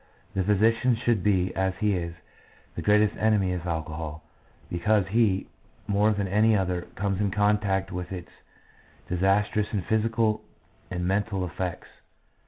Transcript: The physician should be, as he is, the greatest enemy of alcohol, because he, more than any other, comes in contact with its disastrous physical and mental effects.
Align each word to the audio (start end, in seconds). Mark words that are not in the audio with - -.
The 0.33 0.43
physician 0.43 0.95
should 0.95 1.21
be, 1.23 1.55
as 1.55 1.75
he 1.79 1.95
is, 1.95 2.15
the 2.73 2.81
greatest 2.81 3.15
enemy 3.17 3.53
of 3.53 3.67
alcohol, 3.67 4.23
because 4.67 5.05
he, 5.09 5.45
more 5.85 6.11
than 6.11 6.27
any 6.27 6.57
other, 6.57 6.87
comes 6.95 7.21
in 7.21 7.29
contact 7.29 7.91
with 7.91 8.11
its 8.11 8.31
disastrous 9.07 9.67
physical 9.87 10.41
and 10.89 11.05
mental 11.07 11.45
effects. 11.45 11.89